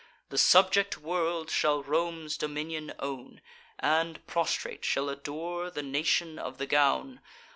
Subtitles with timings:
[0.29, 3.39] The subject world shall Rome's dominion own,
[3.77, 7.21] And, prostrate, shall adore the nation of the gown.